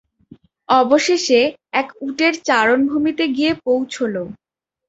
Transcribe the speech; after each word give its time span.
অবশেষে 0.69 1.39
এক 1.73 1.87
উটের 2.01 2.33
চারণ 2.47 2.79
ভূমিতে 2.91 3.23
গিয়ে 3.35 3.51
পৌঁছল। 3.65 4.13